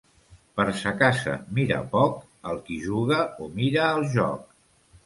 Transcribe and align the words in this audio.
Per 0.59 0.63
sa 0.79 0.93
casa 1.01 1.35
mira 1.59 1.79
poc 1.93 2.17
el 2.55 2.59
qui 2.71 2.81
juga 2.89 3.23
o 3.49 3.53
mira 3.61 3.89
el 4.01 4.13
joc. 4.19 4.53